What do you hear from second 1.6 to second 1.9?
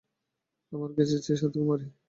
ভারি।